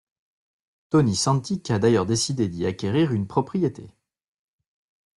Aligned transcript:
Tony 0.89 1.15
Santic 1.15 1.69
a 1.69 1.77
d'ailleurs 1.77 2.07
décidé 2.07 2.47
d'y 2.49 2.65
acquérir 2.65 3.11
une 3.11 3.27
propriété. 3.27 3.93